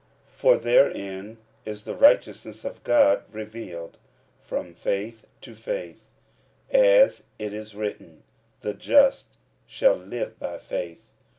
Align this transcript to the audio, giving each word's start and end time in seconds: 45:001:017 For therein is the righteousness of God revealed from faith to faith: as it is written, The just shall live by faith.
45:001:017 0.31 0.31
For 0.31 0.57
therein 0.57 1.37
is 1.63 1.83
the 1.83 1.93
righteousness 1.93 2.65
of 2.65 2.83
God 2.83 3.23
revealed 3.31 3.99
from 4.41 4.73
faith 4.73 5.27
to 5.41 5.53
faith: 5.53 6.09
as 6.71 7.25
it 7.37 7.53
is 7.53 7.75
written, 7.75 8.23
The 8.61 8.73
just 8.73 9.27
shall 9.67 9.93
live 9.97 10.39
by 10.39 10.57
faith. 10.57 11.11